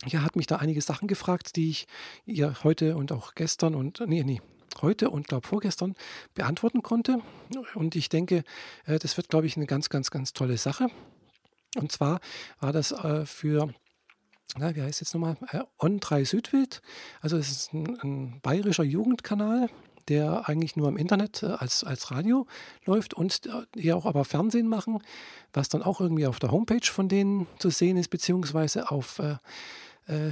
ja, 0.08 0.22
hat 0.22 0.36
mich 0.36 0.48
da 0.48 0.58
einige 0.58 0.82
Sachen 0.82 1.08
gefragt, 1.08 1.56
die 1.56 1.70
ich 1.70 1.88
ihr 2.26 2.64
heute 2.64 2.96
und 2.96 3.12
auch 3.12 3.36
gestern 3.36 3.76
und, 3.76 4.02
nee, 4.08 4.24
nee, 4.24 4.42
heute 4.82 5.10
und 5.10 5.28
glaube 5.28 5.48
vorgestern 5.48 5.96
beantworten 6.34 6.82
konnte. 6.82 7.20
Und 7.76 7.96
ich 7.96 8.10
denke, 8.10 8.44
äh, 8.86 9.00
das 9.00 9.18
wird, 9.18 9.30
glaube 9.30 9.48
ich, 9.48 9.56
eine 9.56 9.66
ganz, 9.66 9.90
ganz, 9.90 10.12
ganz 10.12 10.34
tolle 10.34 10.58
Sache. 10.58 10.88
Und 11.76 11.92
zwar 11.92 12.20
war 12.60 12.72
das 12.72 12.92
äh, 12.92 13.26
für, 13.26 13.74
na, 14.58 14.76
wie 14.76 14.82
heißt 14.82 15.02
jetzt 15.02 15.14
nochmal, 15.14 15.38
äh, 15.52 15.62
On3 15.80 16.26
Südwild. 16.26 16.82
Also 17.22 17.38
es 17.38 17.50
ist 17.50 17.74
ein, 17.74 18.00
ein 18.02 18.42
bayerischer 18.42 18.84
Jugendkanal, 18.84 19.70
der 20.08 20.48
eigentlich 20.48 20.76
nur 20.76 20.88
im 20.88 20.98
Internet 20.98 21.44
als, 21.44 21.84
als 21.84 22.12
Radio 22.12 22.46
läuft 22.86 23.16
und 23.16 23.50
die 23.74 23.92
auch 23.92 24.06
aber 24.06 24.24
Fernsehen 24.24 24.68
machen, 24.68 25.02
was 25.52 25.68
dann 25.68 25.82
auch 25.82 26.00
irgendwie 26.00 26.28
auf 26.28 26.38
der 26.38 26.52
Homepage 26.52 26.86
von 26.86 27.10
denen 27.10 27.48
zu 27.58 27.72
sehen 27.72 27.98
ist, 27.98 28.10
beziehungsweise 28.10 28.92
auf 28.92 29.18
äh, 29.18 29.38
äh, 30.08 30.32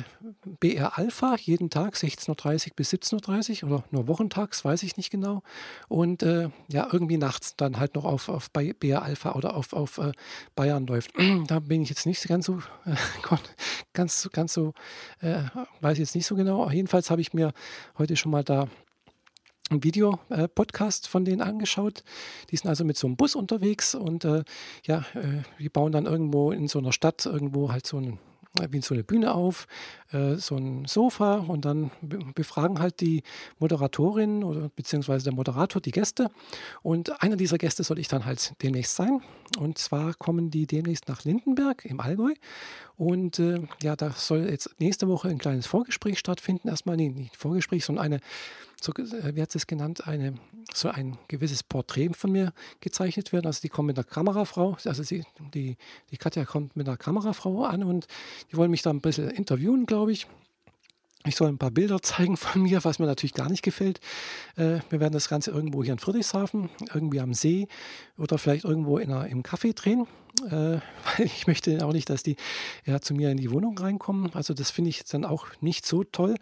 BR 0.60 0.98
Alpha, 0.98 1.36
jeden 1.36 1.70
Tag 1.70 1.96
16.30 1.96 2.70
Uhr 2.70 2.74
bis 2.76 2.94
17.30 2.94 3.64
Uhr 3.64 3.72
oder 3.72 3.84
nur 3.92 4.08
wochentags, 4.08 4.64
weiß 4.64 4.84
ich 4.84 4.98
nicht 4.98 5.10
genau. 5.10 5.42
Und 5.88 6.24
äh, 6.24 6.50
ja, 6.72 6.88
irgendwie 6.92 7.18
nachts 7.18 7.56
dann 7.56 7.80
halt 7.80 7.96
noch 7.96 8.06
auf, 8.06 8.30
auf 8.30 8.52
BR 8.52 9.02
Alpha 9.02 9.34
oder 9.34 9.56
auf, 9.56 9.74
auf 9.74 9.98
äh, 9.98 10.12
Bayern 10.56 10.86
läuft. 10.86 11.12
da 11.48 11.60
bin 11.60 11.82
ich 11.82 11.90
jetzt 11.90 12.06
nicht 12.06 12.28
ganz 12.28 12.46
so, 12.46 12.60
äh, 12.86 12.96
ganz, 13.94 14.30
ganz 14.32 14.54
so, 14.54 14.74
äh, 15.22 15.44
weiß 15.82 15.94
ich 15.94 16.00
jetzt 16.00 16.16
nicht 16.16 16.28
so 16.28 16.36
genau. 16.36 16.70
Jedenfalls 16.70 17.10
habe 17.10 17.22
ich 17.22 17.34
mir 17.34 17.54
heute 17.98 18.16
schon 18.16 18.32
mal 18.32 18.44
da 18.44 18.68
ein 19.70 19.84
Video-Podcast 19.84 21.06
äh, 21.06 21.10
von 21.10 21.26
denen 21.26 21.42
angeschaut. 21.42 22.04
Die 22.52 22.58
sind 22.58 22.70
also 22.70 22.86
mit 22.86 22.98
so 22.98 23.08
einem 23.08 23.16
Bus 23.16 23.36
unterwegs 23.36 23.96
und 23.96 24.26
äh, 24.26 24.44
ja, 24.86 25.00
äh, 25.16 25.42
die 25.58 25.70
bauen 25.70 25.92
dann 25.92 26.06
irgendwo 26.06 26.52
in 26.52 26.68
so 26.68 26.80
einer 26.80 26.92
Stadt 26.92 27.26
irgendwo 27.26 27.72
halt 27.72 27.88
so 27.88 27.98
ein 27.98 28.20
wie 28.70 28.82
so 28.82 28.94
eine 28.94 29.04
Bühne 29.04 29.34
auf, 29.34 29.68
äh, 30.12 30.36
so 30.36 30.56
ein 30.56 30.86
Sofa 30.86 31.36
und 31.36 31.66
dann 31.66 31.92
befragen 32.36 32.80
halt 32.80 33.02
die 33.02 33.24
Moderatorin 33.60 34.44
oder 34.44 34.70
beziehungsweise 34.70 35.26
der 35.26 35.34
Moderator 35.34 35.82
die 35.82 35.92
Gäste. 35.92 36.30
Und 36.82 37.22
einer 37.22 37.36
dieser 37.36 37.58
Gäste 37.58 37.84
soll 37.84 38.00
ich 38.00 38.08
dann 38.08 38.26
halt 38.26 38.54
demnächst 38.62 38.96
sein. 38.96 39.22
Und 39.58 39.78
zwar 39.78 40.14
kommen 40.14 40.52
die 40.52 40.68
demnächst 40.68 41.08
nach 41.08 41.24
Lindenberg 41.24 41.86
im 41.86 42.00
Allgäu. 42.00 42.34
Und 42.96 43.40
äh, 43.40 43.62
ja, 43.82 43.96
da 43.96 44.12
soll 44.12 44.50
jetzt 44.50 44.76
nächste 44.80 45.08
Woche 45.08 45.30
ein 45.30 45.40
kleines 45.40 45.66
Vorgespräch 45.66 46.20
stattfinden. 46.20 46.68
Erstmal, 46.68 46.96
nee, 46.96 47.10
nicht 47.10 47.36
Vorgespräch, 47.36 47.86
sondern 47.86 48.06
eine 48.06 48.20
so, 48.84 48.92
äh, 48.94 49.36
wie 49.36 49.42
hat 49.42 49.56
es 49.56 49.66
genannt, 49.66 50.08
eine, 50.08 50.36
so 50.74 50.90
ein 50.90 51.18
gewisses 51.28 51.64
Porträt 51.64 52.10
von 52.14 52.32
mir 52.32 52.54
gezeichnet 52.82 53.32
werden. 53.32 53.48
Also 53.48 53.62
die 53.62 53.70
kommen 53.70 53.88
mit 53.88 53.98
einer 53.98 54.06
Kamerafrau, 54.06 54.78
also 54.84 55.04
sie, 55.04 55.24
die, 55.54 55.78
die 56.12 56.18
Katja 56.18 56.46
kommt 56.46 56.76
mit 56.76 56.88
einer 56.88 56.98
Kamerafrau 56.98 57.64
an 57.64 57.84
und 57.84 58.08
die 58.52 58.58
wollen 58.58 58.72
mich 58.72 58.82
da 58.82 58.90
ein 58.90 59.02
bisschen 59.02 59.30
interviewen, 59.30 59.86
glaube 59.86 60.12
ich. 60.12 60.28
Ich 61.26 61.38
soll 61.38 61.48
ein 61.48 61.58
paar 61.58 61.72
Bilder 61.72 62.02
zeigen 62.02 62.36
von 62.36 62.64
mir, 62.64 62.84
was 62.84 63.00
mir 63.00 63.06
natürlich 63.06 63.34
gar 63.34 63.50
nicht 63.50 63.64
gefällt. 63.64 64.02
Äh, 64.58 64.80
wir 64.90 65.00
werden 65.00 65.14
das 65.14 65.30
Ganze 65.30 65.52
irgendwo 65.52 65.82
hier 65.82 65.94
in 65.94 66.00
Friedrichshafen, 66.00 66.70
irgendwie 66.94 67.22
am 67.22 67.34
See 67.34 67.70
oder 68.18 68.38
vielleicht 68.38 68.66
irgendwo 68.66 68.98
in 68.98 69.10
einer, 69.10 69.28
im 69.28 69.44
Café 69.44 69.74
drehen. 69.74 70.06
Äh, 70.46 70.50
weil 71.18 71.26
ich 71.26 71.48
möchte 71.48 71.86
auch 71.86 71.94
nicht, 71.94 72.10
dass 72.10 72.24
die 72.24 72.36
ja, 72.86 73.00
zu 73.00 73.14
mir 73.14 73.32
in 73.32 73.38
die 73.38 73.52
Wohnung 73.52 73.78
reinkommen. 73.78 74.34
Also 74.34 74.54
das 74.54 74.72
finde 74.72 74.90
ich 74.90 75.06
dann 75.06 75.24
auch 75.24 75.48
nicht 75.62 75.86
so 75.86 76.04
toll. 76.04 76.36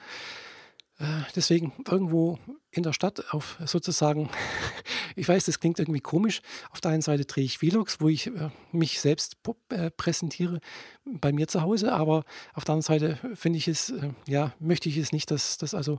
Äh, 1.01 1.23
deswegen 1.35 1.73
irgendwo 1.89 2.37
in 2.69 2.83
der 2.83 2.93
Stadt 2.93 3.33
auf 3.33 3.57
sozusagen, 3.65 4.29
ich 5.15 5.27
weiß, 5.27 5.45
das 5.45 5.59
klingt 5.59 5.79
irgendwie 5.79 5.99
komisch. 5.99 6.41
Auf 6.69 6.79
der 6.79 6.91
einen 6.91 7.01
Seite 7.01 7.25
drehe 7.25 7.43
ich 7.43 7.57
Vlogs, 7.57 7.99
wo 7.99 8.07
ich 8.07 8.27
äh, 8.27 8.49
mich 8.71 9.01
selbst 9.01 9.37
äh, 9.69 9.89
präsentiere 9.89 10.59
bei 11.03 11.33
mir 11.33 11.47
zu 11.47 11.63
Hause, 11.63 11.91
aber 11.91 12.23
auf 12.53 12.63
der 12.63 12.73
anderen 12.73 12.81
Seite 12.83 13.17
finde 13.33 13.57
ich 13.57 13.67
es, 13.67 13.91
ja, 14.27 14.53
möchte 14.59 14.87
ich 14.87 14.97
es 14.97 15.11
nicht, 15.11 15.31
dass, 15.31 15.57
dass 15.57 15.73
also 15.73 15.97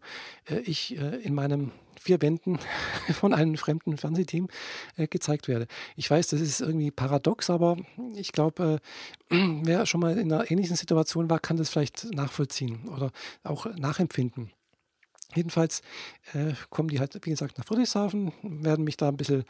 ich 0.65 0.97
in 0.97 1.35
meinem 1.35 1.73
vier 2.01 2.23
Wänden 2.23 2.61
von 3.13 3.35
einem 3.35 3.57
fremden 3.57 3.97
Fernsehteam 3.97 4.47
gezeigt 5.11 5.49
werde. 5.49 5.67
Ich 5.97 6.09
weiß, 6.09 6.29
das 6.29 6.41
ist 6.41 6.61
irgendwie 6.61 6.93
paradox, 6.93 7.51
aber 7.51 7.79
ich 8.15 8.31
glaube, 8.31 8.79
wer 9.29 9.87
schon 9.87 10.01
mal 10.01 10.17
in 10.17 10.33
einer 10.33 10.49
ähnlichen 10.49 10.77
Situation 10.77 11.29
war, 11.29 11.41
kann 11.41 11.57
das 11.57 11.71
vielleicht 11.71 12.05
nachvollziehen 12.15 12.89
oder 12.89 13.11
auch 13.43 13.67
nachempfinden. 13.75 14.53
Jedenfalls 15.35 15.83
äh, 16.35 16.53
kommen 16.71 16.89
die 16.89 17.01
halt, 17.01 17.15
wie 17.25 17.31
gesagt, 17.31 17.59
nach 17.59 17.65
Friedrichshafen, 17.65 18.33
werden 18.43 18.85
mich 18.85 18.97
da 18.97 19.09
ein 19.09 19.17
bisschen 19.17 19.45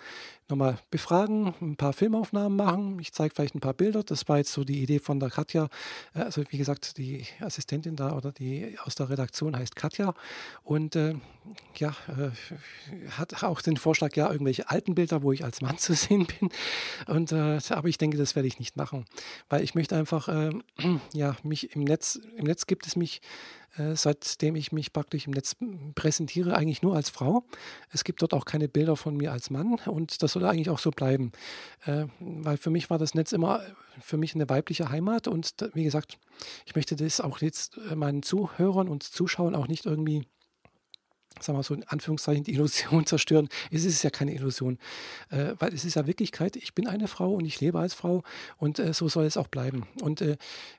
nochmal 0.49 0.79
befragen, 0.91 1.55
ein 1.61 1.77
paar 1.77 1.93
Filmaufnahmen 1.93 2.57
machen. 2.57 2.99
Ich 3.01 3.13
zeige 3.13 3.35
vielleicht 3.35 3.55
ein 3.55 3.61
paar 3.61 3.75
Bilder. 3.75 4.03
Das 4.03 4.29
war 4.29 4.39
jetzt 4.39 4.53
so 4.53 4.65
die 4.65 4.83
Idee 4.83 4.99
von 4.99 5.19
der 5.19 5.31
Katja. 5.31 5.69
Äh, 6.15 6.21
also 6.21 6.43
wie 6.51 6.59
gesagt, 6.59 6.99
die 6.99 7.27
Assistentin 7.41 7.97
da 7.97 8.17
oder 8.17 8.33
die 8.33 8.79
aus 8.85 8.95
der 8.95 9.09
Redaktion 9.09 9.57
heißt 9.57 9.77
Katja. 9.77 10.15
Und 10.63 10.97
äh, 10.97 11.15
ja, 11.77 11.95
äh, 12.09 12.31
hat 13.11 13.43
auch 13.43 13.61
den 13.63 13.77
Vorschlag, 13.77 14.15
ja, 14.15 14.31
irgendwelche 14.31 14.71
alten 14.71 14.95
Bilder, 14.95 15.23
wo 15.23 15.33
ich 15.33 15.45
als 15.45 15.61
Mann 15.61 15.79
zu 15.79 15.95
sehen 15.95 16.27
bin. 16.27 16.51
Und 17.07 17.33
äh, 17.33 17.59
aber 17.71 17.89
ich 17.89 17.99
denke, 17.99 18.17
das 18.17 18.37
werde 18.37 18.49
ich 18.49 18.59
nicht 18.59 18.77
machen, 18.77 19.07
weil 19.49 19.63
ich 19.63 19.75
möchte 19.75 19.97
einfach, 19.97 20.29
äh, 20.29 20.51
ja, 21.13 21.37
mich 21.43 21.75
im 21.75 21.83
Netz, 21.83 22.21
im 22.37 22.45
Netz 22.45 22.67
gibt 22.67 22.87
es 22.87 22.97
mich 22.97 23.21
äh, 23.77 23.97
seitdem 23.97 24.57
ich 24.57 24.73
mich 24.73 24.93
praktisch 24.93 25.27
im 25.27 25.33
Netz 25.33 25.57
präsentiere, 25.95 26.55
eigentlich 26.55 26.83
nur 26.83 26.95
als 26.95 27.11
Frau. 27.11 27.45
Es 27.91 28.05
gibt 28.05 28.23
dort 28.23 28.35
auch 28.35 28.45
keine 28.45 28.69
Bilder 28.69 28.97
von 28.97 29.17
mir 29.17 29.33
als 29.33 29.51
Mann 29.51 29.77
und 29.87 30.23
das 30.23 30.33
soll 30.33 30.45
eigentlich 30.45 30.71
auch 30.71 30.79
so 30.79 30.91
bleiben, 30.91 31.33
äh, 31.87 32.07
weil 32.21 32.57
für 32.57 32.71
mich 32.71 32.91
war 32.91 32.99
das 32.99 33.15
Netz 33.15 33.33
immer 33.33 33.63
für 34.01 34.17
mich 34.17 34.35
eine 34.35 34.49
weibliche 34.49 34.89
Heimat 34.91 35.29
und 35.29 35.55
wie 35.75 35.85
gesagt, 35.85 36.19
ich 36.67 36.75
möchte 36.75 36.97
das 36.97 37.21
auch 37.21 37.41
jetzt 37.41 37.79
äh, 37.91 37.95
meinen 37.95 38.23
Zuhörern 38.23 38.89
und 38.89 39.03
Zuschauern 39.03 39.55
auch 39.55 39.69
nicht 39.69 39.87
irgendwie 39.87 40.27
sagen 41.41 41.59
wir 41.59 41.63
so 41.63 41.75
in 41.75 41.85
Anführungszeichen, 41.85 42.45
die 42.45 42.53
Illusion 42.53 43.07
zerstören. 43.07 43.49
Es 43.71 43.85
ist 43.85 44.03
ja 44.03 44.11
keine 44.11 44.35
Illusion, 44.35 44.79
äh, 45.31 45.55
weil 45.59 45.73
es 45.75 45.85
ist 45.85 45.95
ja 45.95 46.07
Wirklichkeit. 46.07 46.57
Ich 46.57 46.75
bin 46.75 46.87
eine 46.87 47.09
Frau 47.09 47.35
und 47.35 47.45
ich 47.45 47.61
lebe 47.61 47.79
als 47.79 47.95
Frau 47.95 48.23
und 48.59 48.79
äh, 48.79 48.93
so 48.93 49.09
soll 49.09 49.25
es 49.25 49.37
auch 49.37 49.49
bleiben. 49.49 49.87
Und 50.01 50.21
äh, 50.21 50.37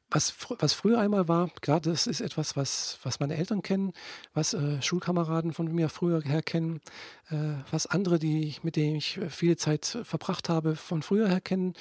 was, 0.10 0.36
was 0.60 0.74
früher 0.74 1.00
einmal 1.00 1.28
war, 1.28 1.50
klar, 1.62 1.82
das 1.82 2.08
ist 2.08 2.22
etwas, 2.22 2.56
was, 2.56 3.00
was 3.04 3.20
meine 3.20 3.36
Eltern 3.36 3.62
kennen, 3.62 3.94
was 4.34 4.54
äh, 4.54 4.82
Schulkameraden 4.82 5.54
von 5.54 5.74
mir 5.74 5.90
früher 5.90 6.22
her 6.22 6.44
kennen, 6.44 6.82
äh, 7.30 7.36
was 7.72 7.88
andere, 7.88 8.20
die, 8.20 8.56
mit 8.62 8.76
denen 8.76 8.96
ich 8.96 9.20
viele 9.30 9.58
Zeit 9.58 9.98
verbracht 10.04 10.50
habe, 10.50 10.76
von 10.76 11.02
früher 11.02 11.28
her 11.28 11.42
kennen. 11.42 11.74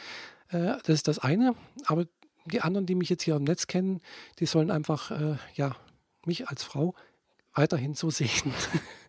Äh, 0.48 0.76
das 0.84 0.88
ist 0.88 1.08
das 1.08 1.18
eine. 1.18 1.54
Aber 1.86 2.06
die 2.46 2.62
anderen, 2.62 2.86
die 2.86 2.94
mich 2.94 3.08
jetzt 3.08 3.22
hier 3.22 3.36
im 3.36 3.44
Netz 3.44 3.66
kennen, 3.66 4.00
die 4.40 4.46
sollen 4.46 4.72
einfach 4.72 5.12
ja, 5.54 5.76
mich 6.26 6.48
als 6.48 6.64
Frau 6.64 6.96
weiterhin 7.54 7.94
so 7.94 8.10
sehen. 8.10 8.54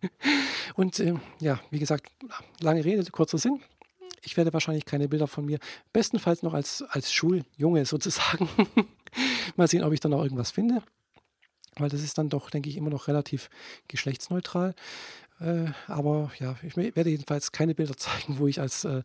Und 0.74 0.98
äh, 1.00 1.14
ja, 1.40 1.60
wie 1.70 1.78
gesagt, 1.78 2.12
lange 2.60 2.84
Rede, 2.84 3.04
kurzer 3.10 3.38
Sinn. 3.38 3.60
Ich 4.22 4.36
werde 4.36 4.52
wahrscheinlich 4.52 4.86
keine 4.86 5.08
Bilder 5.08 5.26
von 5.26 5.44
mir, 5.44 5.58
bestenfalls 5.92 6.42
noch 6.42 6.54
als, 6.54 6.82
als 6.88 7.12
Schuljunge 7.12 7.84
sozusagen. 7.84 8.48
Mal 9.56 9.68
sehen, 9.68 9.84
ob 9.84 9.92
ich 9.92 10.00
dann 10.00 10.12
noch 10.12 10.22
irgendwas 10.22 10.50
finde. 10.50 10.82
Weil 11.78 11.88
das 11.88 12.02
ist 12.02 12.18
dann 12.18 12.28
doch, 12.28 12.50
denke 12.50 12.68
ich, 12.68 12.76
immer 12.76 12.90
noch 12.90 13.08
relativ 13.08 13.50
geschlechtsneutral. 13.88 14.74
Äh, 15.40 15.72
aber 15.88 16.30
ja, 16.38 16.56
ich 16.62 16.76
werde 16.76 17.10
jedenfalls 17.10 17.50
keine 17.50 17.74
Bilder 17.74 17.96
zeigen, 17.96 18.38
wo 18.38 18.46
ich 18.46 18.60
als 18.60 18.84
äh, 18.84 19.02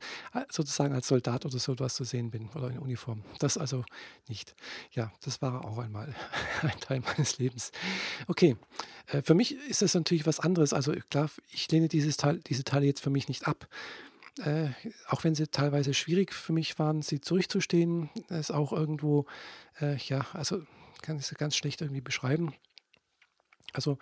sozusagen 0.50 0.94
als 0.94 1.08
Soldat 1.08 1.46
oder 1.46 1.58
so 1.58 1.74
etwas 1.74 1.96
zu 1.96 2.04
sehen 2.04 2.30
bin 2.30 2.50
oder 2.50 2.70
in 2.70 2.80
Uniform. 2.80 3.24
Das 3.40 3.58
also 3.58 3.84
nicht. 4.28 4.56
Ja, 4.92 5.12
das 5.24 5.42
war 5.42 5.66
auch 5.66 5.80
einmal 5.80 6.14
ein 6.62 6.80
Teil 6.80 7.02
meines 7.02 7.40
Lebens. 7.40 7.72
Okay, 8.28 8.56
äh, 9.08 9.22
für 9.24 9.34
mich 9.34 9.58
ist 9.70 9.82
das 9.82 9.96
natürlich 9.96 10.28
was 10.28 10.40
anderes. 10.40 10.72
Also 10.74 10.94
klar, 11.10 11.30
ich 11.52 11.70
lehne 11.72 11.88
dieses 11.88 12.18
Teil, 12.18 12.40
diese 12.48 12.64
Teile 12.64 12.86
jetzt 12.86 13.02
für 13.02 13.10
mich 13.10 13.28
nicht 13.28 13.48
ab. 13.48 13.68
Äh, 14.46 14.70
auch 15.08 15.24
wenn 15.24 15.36
sie 15.36 15.48
teilweise 15.48 15.94
schwierig 15.94 16.34
für 16.34 16.54
mich 16.54 16.80
waren, 16.80 17.02
sie 17.02 17.20
durchzustehen, 17.20 18.10
ist 18.30 18.52
auch 18.52 18.72
irgendwo, 18.72 19.26
äh, 19.82 19.98
ja, 19.98 20.26
also 20.34 20.62
kann 21.02 21.18
ich 21.18 21.32
es 21.32 21.38
ganz 21.38 21.56
schlecht 21.56 21.82
irgendwie 21.82 22.02
beschreiben. 22.02 22.54
Also 23.74 23.98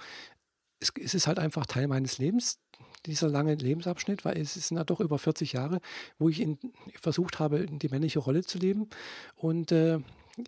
es, 0.79 0.91
es 0.99 1.13
ist 1.13 1.27
halt 1.27 1.39
einfach 1.39 1.65
Teil 1.65 1.87
meines 1.87 2.17
Lebens, 2.17 2.59
dieser 3.05 3.29
lange 3.29 3.55
Lebensabschnitt, 3.55 4.25
weil 4.25 4.37
es 4.37 4.53
sind 4.53 4.77
ja 4.77 4.83
doch 4.83 4.99
über 4.99 5.17
40 5.17 5.53
Jahre, 5.53 5.79
wo 6.17 6.29
ich 6.29 6.41
in, 6.41 6.57
versucht 6.99 7.39
habe, 7.39 7.65
die 7.65 7.89
männliche 7.89 8.19
Rolle 8.19 8.43
zu 8.43 8.57
leben. 8.57 8.89
Und 9.35 9.71
äh, 9.71 9.99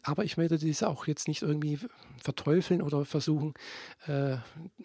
aber 0.03 0.24
ich 0.24 0.38
werde 0.38 0.58
diese 0.58 0.88
auch 0.88 1.08
jetzt 1.08 1.27
nicht 1.27 1.41
irgendwie 1.41 1.79
verteufeln 2.22 2.81
oder 2.81 3.05
versuchen, 3.05 3.53
äh, 4.08 4.38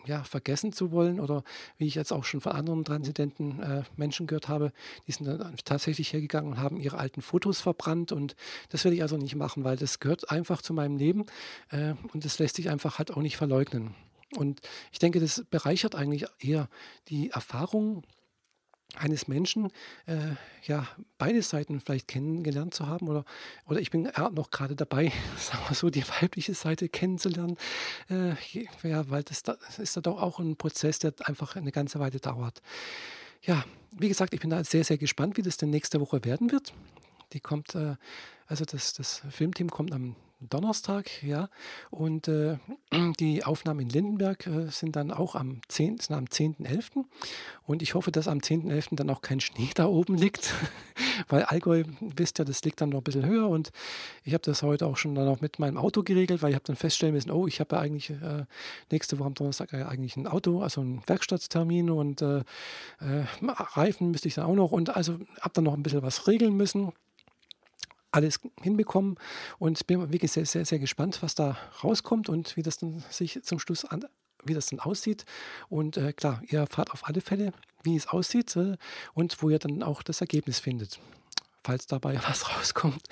ja, 0.06 0.24
vergessen 0.24 0.72
zu 0.72 0.92
wollen. 0.92 1.20
Oder 1.20 1.44
wie 1.78 1.86
ich 1.86 1.94
jetzt 1.94 2.12
auch 2.12 2.24
schon 2.24 2.40
von 2.40 2.52
anderen 2.52 2.84
transidenten 2.84 3.60
äh, 3.60 3.82
Menschen 3.96 4.26
gehört 4.26 4.48
habe, 4.48 4.72
die 5.06 5.12
sind 5.12 5.26
dann 5.26 5.56
tatsächlich 5.64 6.12
hergegangen 6.12 6.52
und 6.52 6.58
haben 6.58 6.78
ihre 6.78 6.98
alten 6.98 7.22
Fotos 7.22 7.60
verbrannt. 7.60 8.12
Und 8.12 8.34
das 8.70 8.84
werde 8.84 8.96
ich 8.96 9.02
also 9.02 9.16
nicht 9.16 9.36
machen, 9.36 9.64
weil 9.64 9.76
das 9.76 10.00
gehört 10.00 10.30
einfach 10.30 10.62
zu 10.62 10.72
meinem 10.72 10.96
Leben 10.96 11.26
äh, 11.70 11.94
und 12.12 12.24
das 12.24 12.38
lässt 12.38 12.56
sich 12.56 12.70
einfach 12.70 12.98
halt 12.98 13.10
auch 13.10 13.22
nicht 13.22 13.36
verleugnen. 13.36 13.94
Und 14.36 14.60
ich 14.90 14.98
denke, 14.98 15.20
das 15.20 15.44
bereichert 15.50 15.94
eigentlich 15.94 16.26
eher 16.40 16.68
die 17.08 17.30
Erfahrung 17.30 18.02
eines 18.96 19.28
Menschen, 19.28 19.70
äh, 20.06 20.34
ja, 20.66 20.86
beide 21.18 21.42
Seiten 21.42 21.80
vielleicht 21.80 22.08
kennengelernt 22.08 22.74
zu 22.74 22.86
haben 22.86 23.08
oder, 23.08 23.24
oder 23.66 23.80
ich 23.80 23.90
bin 23.90 24.10
noch 24.32 24.50
gerade 24.50 24.76
dabei, 24.76 25.12
sagen 25.38 25.62
wir 25.68 25.74
so, 25.74 25.90
die 25.90 26.04
weibliche 26.20 26.54
Seite 26.54 26.88
kennenzulernen, 26.88 27.56
äh, 28.10 28.34
ja, 28.82 29.08
weil 29.10 29.22
das, 29.22 29.42
das 29.42 29.78
ist 29.78 29.96
da 29.96 30.00
doch 30.00 30.20
auch 30.20 30.38
ein 30.38 30.56
Prozess, 30.56 30.98
der 30.98 31.14
einfach 31.24 31.56
eine 31.56 31.72
ganze 31.72 32.00
Weile 32.00 32.20
dauert. 32.20 32.62
Ja, 33.42 33.64
wie 33.92 34.08
gesagt, 34.08 34.34
ich 34.34 34.40
bin 34.40 34.50
da 34.50 34.64
sehr, 34.64 34.84
sehr 34.84 34.98
gespannt, 34.98 35.36
wie 35.36 35.42
das 35.42 35.56
denn 35.56 35.70
nächste 35.70 36.00
Woche 36.00 36.24
werden 36.24 36.50
wird. 36.50 36.72
Die 37.32 37.40
kommt, 37.40 37.74
äh, 37.74 37.96
also 38.46 38.64
das, 38.64 38.92
das 38.94 39.22
Filmteam 39.30 39.70
kommt 39.70 39.92
am 39.92 40.16
Donnerstag, 40.48 41.22
ja. 41.22 41.48
Und 41.90 42.28
äh, 42.28 42.58
die 43.20 43.44
Aufnahmen 43.44 43.80
in 43.80 43.88
Lindenberg 43.88 44.46
äh, 44.46 44.68
sind 44.70 44.96
dann 44.96 45.10
auch 45.10 45.34
am 45.34 45.60
10.11. 45.70 46.12
am 46.12 46.24
10.11. 46.24 47.04
Und 47.66 47.82
ich 47.82 47.94
hoffe, 47.94 48.10
dass 48.10 48.28
am 48.28 48.38
10.11. 48.38 48.96
dann 48.96 49.10
auch 49.10 49.22
kein 49.22 49.40
Schnee 49.40 49.70
da 49.74 49.86
oben 49.86 50.16
liegt, 50.16 50.52
weil 51.28 51.44
Allgäu, 51.44 51.84
wisst 52.00 52.40
ihr, 52.40 52.44
das 52.44 52.62
liegt 52.64 52.80
dann 52.80 52.90
noch 52.90 53.00
ein 53.00 53.04
bisschen 53.04 53.26
höher. 53.26 53.48
Und 53.48 53.70
ich 54.24 54.34
habe 54.34 54.42
das 54.42 54.62
heute 54.62 54.86
auch 54.86 54.96
schon 54.96 55.14
dann 55.14 55.28
auch 55.28 55.40
mit 55.40 55.58
meinem 55.58 55.76
Auto 55.76 56.02
geregelt, 56.02 56.42
weil 56.42 56.50
ich 56.50 56.56
habe 56.56 56.66
dann 56.66 56.76
feststellen 56.76 57.14
müssen, 57.14 57.30
oh, 57.30 57.46
ich 57.46 57.60
habe 57.60 57.76
ja 57.76 57.82
eigentlich 57.82 58.10
äh, 58.10 58.44
nächste 58.90 59.18
Woche 59.18 59.26
am 59.26 59.34
Donnerstag 59.34 59.72
eigentlich 59.74 60.16
ein 60.16 60.26
Auto, 60.26 60.60
also 60.60 60.80
einen 60.80 61.02
Werkstatttermin 61.06 61.90
und 61.90 62.22
äh, 62.22 62.38
äh, 63.00 63.24
Reifen 63.42 64.10
müsste 64.10 64.28
ich 64.28 64.34
dann 64.34 64.46
auch 64.46 64.54
noch. 64.54 64.72
Und 64.72 64.94
also 64.94 65.18
habe 65.40 65.54
dann 65.54 65.64
noch 65.64 65.74
ein 65.74 65.82
bisschen 65.82 66.02
was 66.02 66.26
regeln 66.26 66.54
müssen 66.56 66.92
alles 68.14 68.40
hinbekommen 68.62 69.16
und 69.58 69.86
bin 69.86 70.12
wirklich 70.12 70.32
sehr, 70.32 70.46
sehr, 70.46 70.64
sehr 70.64 70.78
gespannt, 70.78 71.22
was 71.22 71.34
da 71.34 71.58
rauskommt 71.82 72.28
und 72.28 72.56
wie 72.56 72.62
das 72.62 72.78
dann 72.78 73.02
sich 73.10 73.42
zum 73.42 73.58
Schluss 73.58 73.84
an, 73.84 74.04
wie 74.44 74.54
das 74.54 74.66
dann 74.66 74.80
aussieht. 74.80 75.24
Und 75.68 75.96
äh, 75.96 76.12
klar, 76.12 76.42
ihr 76.48 76.60
erfahrt 76.60 76.92
auf 76.92 77.06
alle 77.06 77.20
Fälle, 77.20 77.52
wie 77.82 77.96
es 77.96 78.06
aussieht 78.06 78.54
äh, 78.56 78.76
und 79.14 79.42
wo 79.42 79.50
ihr 79.50 79.58
dann 79.58 79.82
auch 79.82 80.02
das 80.02 80.20
Ergebnis 80.20 80.58
findet 80.60 81.00
falls 81.66 81.86
dabei 81.86 82.20
was 82.28 82.54
rauskommt. 82.54 83.02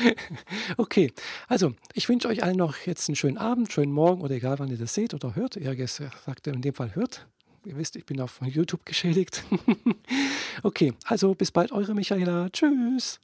okay, 0.78 1.12
also 1.46 1.74
ich 1.92 2.08
wünsche 2.08 2.26
euch 2.26 2.42
allen 2.42 2.56
noch 2.56 2.74
jetzt 2.86 3.08
einen 3.08 3.16
schönen 3.16 3.36
Abend, 3.36 3.70
schönen 3.70 3.92
Morgen 3.92 4.22
oder 4.22 4.34
egal 4.34 4.58
wann 4.58 4.70
ihr 4.70 4.78
das 4.78 4.94
seht 4.94 5.12
oder 5.12 5.36
hört. 5.36 5.56
Ihr 5.56 5.86
sagt 5.86 6.46
in 6.46 6.62
dem 6.62 6.72
Fall 6.72 6.94
hört. 6.94 7.26
Ihr 7.66 7.76
wisst, 7.76 7.96
ich 7.96 8.06
bin 8.06 8.20
auf 8.20 8.40
YouTube 8.46 8.86
geschädigt. 8.86 9.44
okay, 10.62 10.94
also 11.04 11.34
bis 11.34 11.50
bald, 11.50 11.70
eure 11.72 11.94
Michaela. 11.94 12.48
Tschüss. 12.50 13.20